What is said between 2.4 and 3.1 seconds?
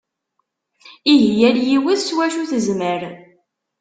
tezmer.